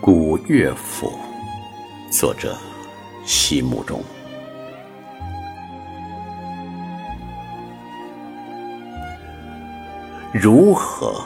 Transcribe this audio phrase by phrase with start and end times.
[0.00, 1.18] 古乐府，
[2.08, 2.56] 作者
[3.24, 4.00] 席慕容。
[10.32, 11.20] 如何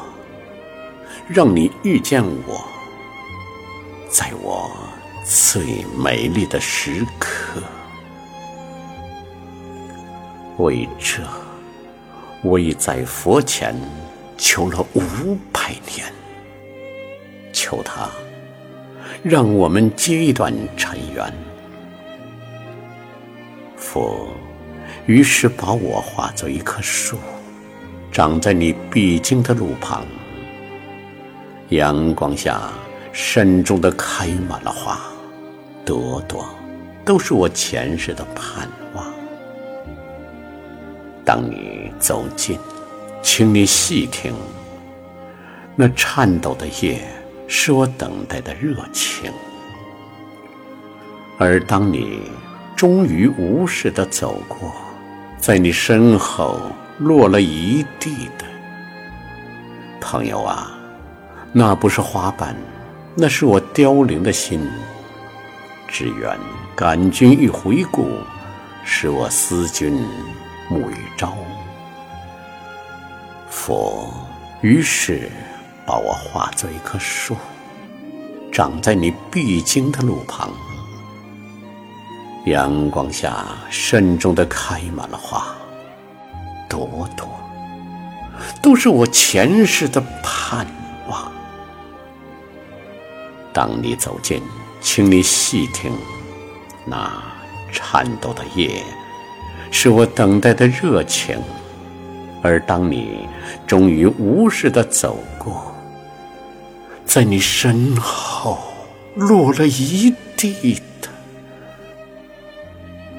[1.28, 2.66] 让你遇见我，
[4.08, 4.70] 在我
[5.22, 7.62] 最美丽的时刻？
[10.56, 11.22] 为这，
[12.42, 13.74] 我已在佛前
[14.38, 16.10] 求了五百年，
[17.52, 18.08] 求他
[19.22, 21.32] 让我们结一段尘缘。
[23.76, 24.28] 佛
[25.06, 27.16] 于是把我化作一棵树。
[28.10, 30.04] 长在你必经的路旁，
[31.70, 32.60] 阳光下
[33.10, 35.00] 慎重的开满了花，
[35.82, 36.46] 朵朵
[37.06, 39.10] 都是我前世的盼望。
[41.24, 42.58] 当你走近，
[43.22, 44.34] 请你细听，
[45.74, 47.00] 那颤抖的叶
[47.54, 49.30] 是我等待的热情。
[51.38, 52.22] 而当你
[52.74, 54.72] 终于无视的走过，
[55.38, 56.58] 在你身后。
[56.98, 58.44] 落了一地的
[60.00, 60.70] 朋友啊，
[61.52, 62.54] 那不是花瓣，
[63.16, 64.60] 那是我凋零的心。
[65.88, 66.38] 只愿
[66.76, 68.18] 感君一回顾，
[68.84, 70.06] 使我思君
[70.68, 71.34] 暮与朝。
[73.50, 74.08] 佛
[74.60, 75.28] 于是
[75.86, 77.36] 把我化作一棵树，
[78.52, 80.50] 长在你必经的路旁，
[82.46, 85.44] 阳光下慎重的开满了花。
[86.68, 87.28] 朵朵
[88.62, 90.66] 都是我前世的盼
[91.08, 91.30] 望。
[93.52, 94.42] 当你走近，
[94.80, 95.92] 请你细听，
[96.86, 97.12] 那
[97.70, 98.82] 颤抖的叶，
[99.70, 101.38] 是我等待的热情。
[102.42, 103.28] 而当你
[103.66, 105.71] 终于无视的走过，
[107.04, 108.58] 在你身后
[109.14, 111.08] 落了一地的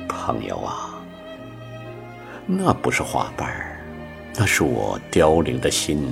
[0.07, 0.89] 朋友啊。
[2.45, 3.77] 那不是花瓣儿，
[4.35, 6.03] 那是我凋零的心。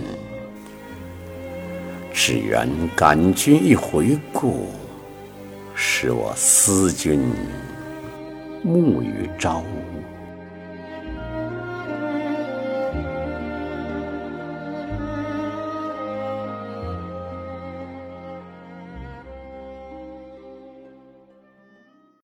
[2.13, 4.69] 只愿感君一回顾，
[5.73, 7.21] 使我思君
[8.63, 9.63] 暮与朝。